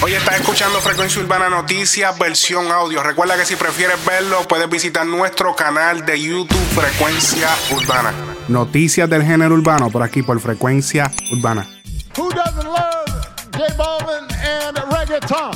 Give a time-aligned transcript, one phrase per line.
[0.00, 3.02] Hoy estás escuchando Frecuencia Urbana Noticias, versión audio.
[3.02, 8.12] Recuerda que si prefieres verlo, puedes visitar nuestro canal de YouTube Frecuencia Urbana.
[8.46, 11.66] Noticias del género urbano por aquí por Frecuencia Urbana.
[12.16, 13.26] Who doesn't love
[13.56, 15.50] J Balvin and reggaeton?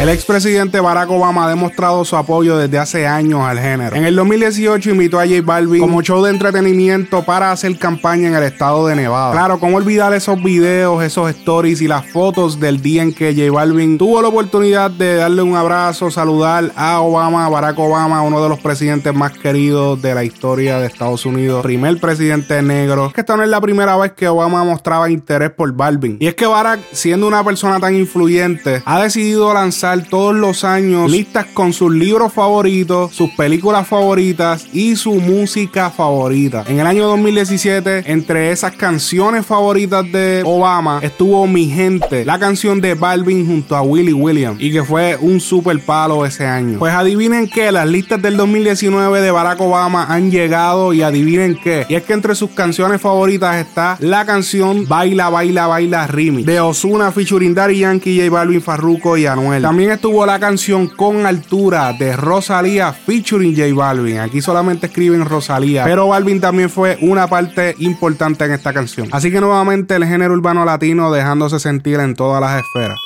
[0.00, 3.96] El expresidente Barack Obama ha demostrado su apoyo desde hace años al género.
[3.96, 8.34] En el 2018 invitó a J Balvin como show de entretenimiento para hacer campaña en
[8.34, 9.32] el estado de Nevada.
[9.32, 13.50] Claro, cómo olvidar esos videos, esos stories y las fotos del día en que J
[13.50, 18.50] Balvin tuvo la oportunidad de darle un abrazo, saludar a Obama, Barack Obama, uno de
[18.50, 23.10] los presidentes más queridos de la historia de Estados Unidos, primer presidente negro.
[23.14, 26.18] Que esta no es la primera vez que Obama mostraba interés por Balvin.
[26.20, 28.33] Y es que Barack, siendo una persona tan influyente,
[28.84, 34.96] ha decidido lanzar todos los años listas con sus libros favoritos, sus películas favoritas y
[34.96, 36.64] su música favorita.
[36.66, 42.80] En el año 2017, entre esas canciones favoritas de Obama, estuvo Mi Gente, la canción
[42.80, 46.78] de Balvin junto a Willie Williams, y que fue un super palo ese año.
[46.78, 51.86] Pues adivinen que las listas del 2019 de Barack Obama han llegado y adivinen qué.
[51.88, 56.60] Y es que entre sus canciones favoritas está la canción Baila, Baila, Baila Remix de
[56.60, 59.62] Osuna featuring Daddy Yankee, Balvin, Farruko y Anuel.
[59.62, 64.18] También estuvo la canción Con Altura de Rosalía featuring J Balvin.
[64.18, 69.08] Aquí solamente escriben Rosalía, pero Balvin también fue una parte importante en esta canción.
[69.12, 72.98] Así que nuevamente el género urbano latino dejándose sentir en todas las esferas.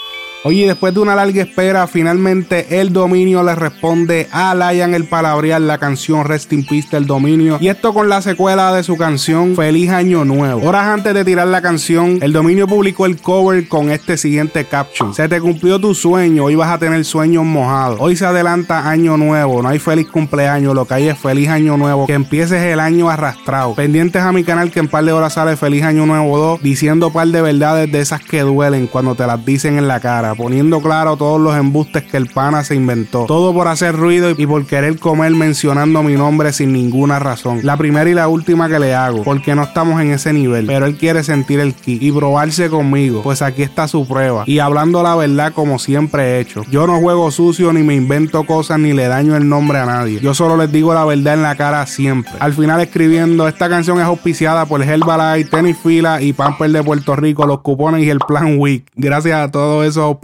[0.44, 5.66] Oye, después de una larga espera, finalmente el dominio le responde a Lion el Palabrial
[5.66, 7.58] la canción Rest in Peace del dominio.
[7.60, 10.64] Y esto con la secuela de su canción Feliz Año Nuevo.
[10.68, 15.12] Horas antes de tirar la canción, el dominio publicó el cover con este siguiente caption.
[15.12, 17.98] Se te cumplió tu sueño, hoy vas a tener sueños mojados.
[18.00, 21.76] Hoy se adelanta Año Nuevo, no hay feliz cumpleaños, lo que hay es Feliz Año
[21.76, 22.06] Nuevo.
[22.06, 23.74] Que empieces el año arrastrado.
[23.74, 27.12] Pendientes a mi canal que en par de horas sale Feliz Año Nuevo 2, diciendo
[27.12, 30.80] par de verdades de esas que duelen cuando te las dicen en la cara poniendo
[30.80, 33.24] claro todos los embustes que el pana se inventó.
[33.26, 37.60] Todo por hacer ruido y por querer comer mencionando mi nombre sin ninguna razón.
[37.62, 40.86] La primera y la última que le hago, porque no estamos en ese nivel, pero
[40.86, 44.44] él quiere sentir el ki y probarse conmigo, pues aquí está su prueba.
[44.46, 46.62] Y hablando la verdad como siempre he hecho.
[46.70, 50.20] Yo no juego sucio ni me invento cosas ni le daño el nombre a nadie.
[50.20, 52.32] Yo solo les digo la verdad en la cara siempre.
[52.38, 57.16] Al final escribiendo, esta canción es auspiciada por Herbalife, Tennis Fila y Pamper de Puerto
[57.16, 58.86] Rico, los cupones y el Plan Week.
[58.94, 60.17] Gracias a todos esos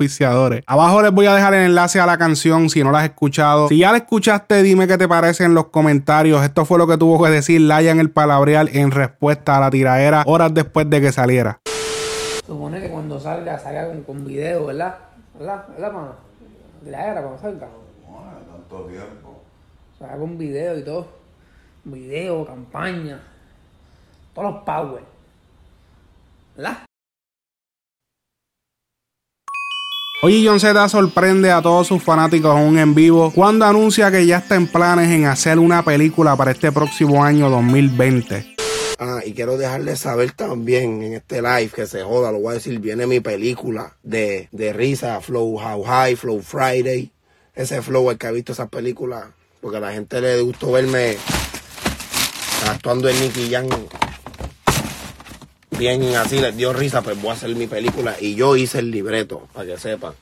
[0.66, 3.68] Abajo les voy a dejar el enlace a la canción si no la has escuchado.
[3.68, 6.42] Si ya la escuchaste, dime qué te parece en los comentarios.
[6.42, 9.70] Esto fue lo que tuvo que decir Laia en el palabrial en respuesta a la
[9.70, 11.60] tiraera horas después de que saliera.
[12.46, 14.96] Supone que cuando salga, salga con, con video, ¿verdad?
[15.38, 15.64] ¿Verdad?
[15.68, 16.14] ¿Verdad, mano?
[16.82, 17.68] De la era cuando salga.
[18.06, 19.42] Bueno, tanto tiempo.
[19.98, 21.06] Salga con video y todo.
[21.84, 23.20] Video, campaña.
[24.34, 25.02] Todos los power.
[26.56, 26.83] ¿Verdad?
[30.24, 34.38] Oye, John Z sorprende a todos sus fanáticos un en vivo cuando anuncia que ya
[34.38, 38.56] está en planes en hacer una película para este próximo año 2020.
[38.98, 42.54] Ah, y quiero dejarles saber también en este live que se joda, lo voy a
[42.54, 47.12] decir, viene mi película de, de risa, Flow How High, Flow Friday.
[47.54, 49.26] Ese flow el que ha visto esas películas,
[49.60, 51.18] porque a la gente le gustó verme
[52.66, 53.68] actuando en Nicky Jam
[55.78, 58.90] bien así, les dio risa, pues voy a hacer mi película y yo hice el
[58.90, 60.12] libreto, para que sepan.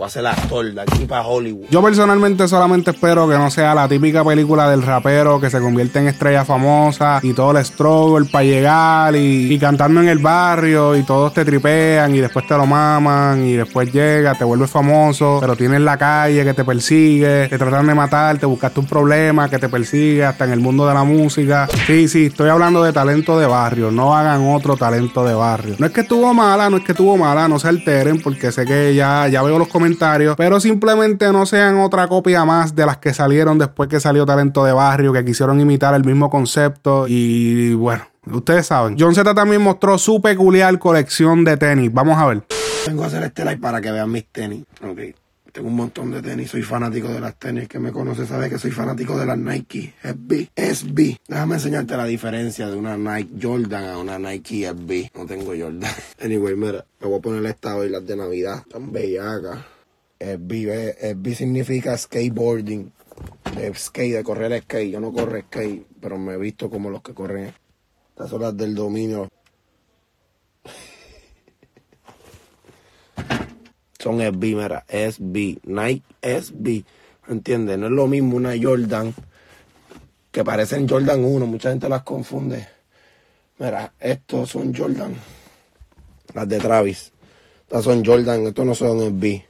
[0.00, 1.66] Voy a ser actor de aquí para Hollywood.
[1.68, 5.98] Yo personalmente solamente espero que no sea la típica película del rapero que se convierte
[5.98, 11.02] en estrella famosa y todo el struggle para llegar y, cantando en el barrio y
[11.02, 15.54] todos te tripean y después te lo maman y después llega, te vuelves famoso, pero
[15.54, 19.58] tienes la calle que te persigue, te tratan de matar, te buscaste un problema que
[19.58, 21.68] te persigue hasta en el mundo de la música.
[21.86, 25.74] Sí, sí, estoy hablando de talento de barrio, no hagan otro talento de barrio.
[25.78, 28.64] No es que estuvo mala, no es que estuvo mala, no se alteren porque sé
[28.64, 29.89] que ya, ya veo los comentarios
[30.36, 34.64] pero simplemente no sean otra copia más de las que salieron después que salió Talento
[34.64, 38.04] de Barrio, que quisieron imitar el mismo concepto y bueno.
[38.26, 38.96] Ustedes saben.
[38.98, 41.90] John Z también mostró su peculiar colección de tenis.
[41.92, 42.42] Vamos a ver.
[42.86, 44.64] Vengo a hacer este live para que vean mis tenis.
[44.82, 45.00] Ok.
[45.52, 46.50] Tengo un montón de tenis.
[46.50, 47.68] Soy fanático de las tenis.
[47.68, 50.50] Que me conoce sabe que soy fanático de las Nike SB.
[50.54, 51.18] SB.
[51.26, 55.10] Déjame enseñarte la diferencia de una Nike Jordan a una Nike SB.
[55.16, 55.90] No tengo Jordan.
[56.22, 56.84] Anyway, mira.
[57.00, 58.62] Me voy a poner esta hoy, las de Navidad.
[58.70, 59.58] Tan bellacas.
[60.20, 62.92] Eh, SB significa skateboarding.
[63.56, 64.90] De skate, de correr skate.
[64.90, 67.54] Yo no corro skate, pero me he visto como los que corren.
[68.10, 69.28] Estas son las del dominio.
[73.98, 75.58] Son SB, mira, SB.
[75.64, 76.84] Nike SB.
[77.26, 77.78] ¿Me entiendes?
[77.78, 79.14] No es lo mismo una Jordan
[80.30, 81.46] que parecen Jordan 1.
[81.46, 82.66] Mucha gente las confunde.
[83.58, 85.14] Mira, estos son Jordan.
[86.32, 87.12] Las de Travis.
[87.62, 89.49] Estas son Jordan, estos no son SB.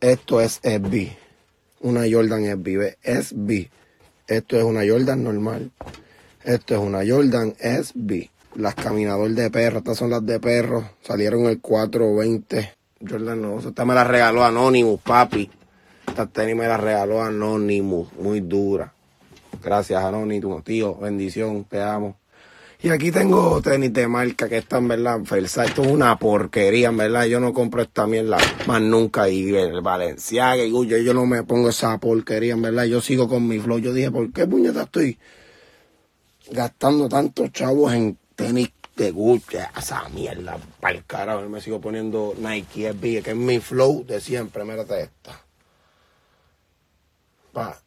[0.00, 1.16] Esto es SB.
[1.80, 2.98] Una Jordan SB.
[3.02, 3.68] SB.
[4.28, 5.72] Esto es una Jordan normal.
[6.44, 8.30] Esto es una Jordan SB.
[8.54, 9.78] Las caminador de perro.
[9.78, 10.88] Estas son las de perro.
[11.02, 12.74] Salieron el 420.
[13.08, 13.58] Jordan no.
[13.58, 15.50] Esta me la regaló Anonymous, papi.
[16.06, 18.12] Esta tenis me la regaló Anonymous.
[18.20, 18.92] Muy dura.
[19.64, 20.94] Gracias, Anonymous, tío.
[20.94, 21.64] Bendición.
[21.64, 22.17] Te amo.
[22.80, 25.18] Y aquí tengo tenis de marca que están, ¿verdad?
[25.28, 27.24] Versace, esto es una porquería, verdad.
[27.24, 28.38] Yo no compro esta mierda
[28.68, 29.28] más nunca.
[29.28, 32.84] Y el Valenciaga y Gucci, yo no me pongo esa porquería, verdad.
[32.84, 33.80] Yo sigo con mi flow.
[33.80, 35.18] Yo dije, ¿por qué puñeta estoy
[36.52, 39.56] gastando tantos chavos en tenis de Gucci?
[39.76, 41.42] Esa mierda, para el carajo.
[41.42, 44.64] Yo me sigo poniendo Nike SB, que es mi flow de siempre.
[44.64, 45.44] Mírate esta.
[47.52, 47.82] Pa.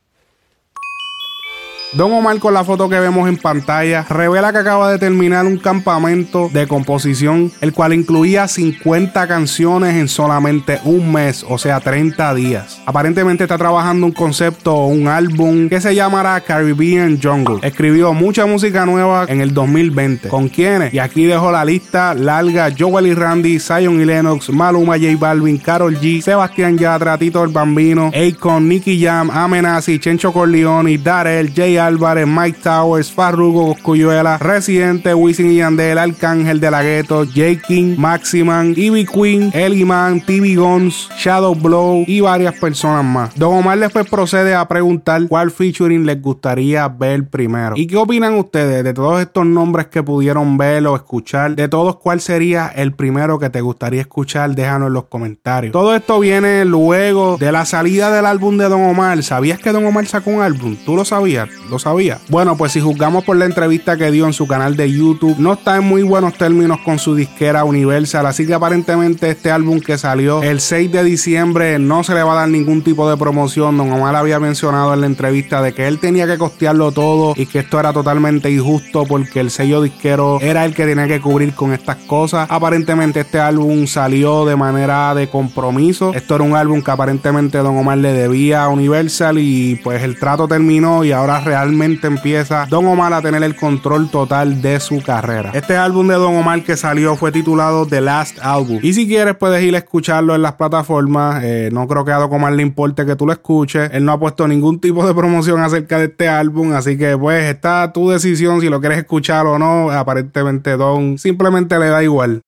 [1.94, 5.58] Don Omar con la foto que vemos en pantalla revela que acaba de terminar un
[5.58, 12.34] campamento de composición, el cual incluía 50 canciones en solamente un mes, o sea 30
[12.34, 12.82] días.
[12.86, 17.60] Aparentemente está trabajando un concepto o un álbum que se llamará Caribbean Jungle.
[17.62, 20.30] Escribió mucha música nueva en el 2020.
[20.30, 20.94] ¿Con quiénes?
[20.94, 25.58] Y aquí dejo la lista larga: Joel y Randy, Zion y Lennox, Maluma, J Balvin,
[25.58, 31.81] Carol G, Sebastián Yatra, Tito el Bambino, Akon, Nicky Jam, Amenazi, Chencho Corleone, Darel, J
[31.82, 37.62] Álvarez, Mike Towers, Farruko, Coscuyuela, Residente, Wisin y Yandel, Arcángel de la Gueto, J.
[37.68, 43.36] King, Maximan, Ivy Queen, Eliman, TV Guns, Shadow Blow y varias personas más.
[43.38, 47.74] Don Omar después procede a preguntar cuál featuring les gustaría ver primero.
[47.76, 51.56] ¿Y qué opinan ustedes de todos estos nombres que pudieron ver o escuchar?
[51.56, 54.56] De todos, ¿cuál sería el primero que te gustaría escuchar?
[54.56, 55.72] Déjanos en los comentarios.
[55.72, 59.22] Todo esto viene luego de la salida del álbum de Don Omar.
[59.24, 60.76] ¿Sabías que Don Omar sacó un álbum?
[60.86, 61.50] ¿Tú lo sabías?
[61.72, 62.20] ¿Lo sabías?
[62.28, 65.54] Bueno, pues si juzgamos por la entrevista que dio en su canal de YouTube, no
[65.54, 69.98] está en muy buenos términos con su disquera Universal, así que aparentemente este álbum que
[69.98, 73.78] salió el 6 de diciembre no se le va a dar ningún tipo de promoción.
[73.78, 77.46] Don Omar había mencionado en la entrevista de que él tenía que costearlo todo y
[77.46, 81.54] que esto era totalmente injusto porque el sello disquero era el que tenía que cubrir
[81.54, 82.48] con estas cosas.
[82.50, 86.12] Aparentemente este álbum salió de manera de compromiso.
[86.14, 90.20] Esto era un álbum que aparentemente Don Omar le debía a Universal y pues el
[90.20, 95.02] trato terminó y ahora realmente empieza Don Omar a tener el control total de su
[95.02, 95.52] carrera.
[95.54, 98.80] Este álbum de Don Omar que salió fue titulado The Last Album.
[98.82, 101.44] Y si quieres puedes ir a escucharlo en las plataformas.
[101.44, 103.90] Eh, no creo que a Don Omar le importe que tú lo escuches.
[103.94, 106.74] Él no ha puesto ningún tipo de promoción acerca de este álbum.
[106.74, 109.92] Así que pues está tu decisión si lo quieres escuchar o no.
[109.92, 112.42] Aparentemente Don simplemente le da igual.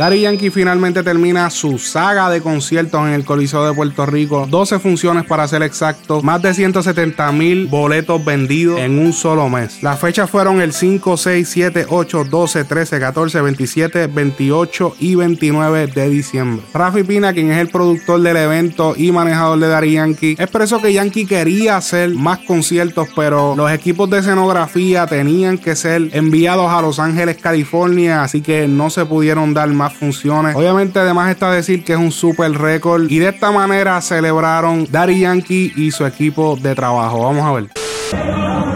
[0.00, 4.46] Daddy Yankee finalmente termina su saga de conciertos en el Coliseo de Puerto Rico.
[4.48, 6.22] 12 funciones para ser exacto.
[6.22, 9.82] Más de 170 mil boletos vendidos en un solo mes.
[9.82, 15.88] Las fechas fueron el 5, 6, 7, 8, 12, 13, 14, 27, 28 y 29
[15.88, 16.64] de diciembre.
[16.72, 20.94] Rafi Pina, quien es el productor del evento y manejador de Daddy Yankee, expresó que
[20.94, 26.80] Yankee quería hacer más conciertos, pero los equipos de escenografía tenían que ser enviados a
[26.80, 30.56] Los Ángeles, California, así que no se pudieron dar más funciones.
[30.56, 35.20] Obviamente, además está decir que es un super récord y de esta manera celebraron Daddy
[35.20, 37.24] Yankee y su equipo de trabajo.
[37.24, 38.69] Vamos a ver.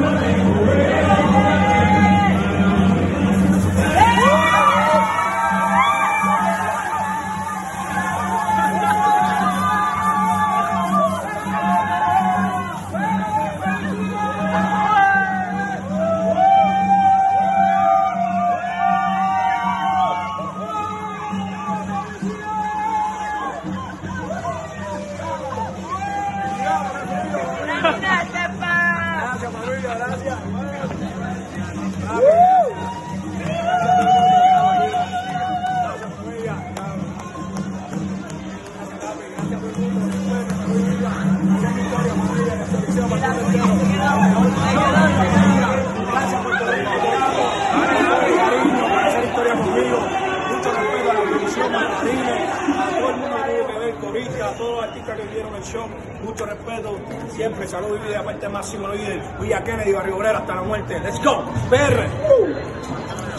[56.23, 56.99] Mucho respeto,
[57.35, 60.99] siempre salud y vida, aparte máximo líder, Villa Kennedy, Barrio Obrero, hasta la muerte.
[61.01, 62.09] Let's go, PR.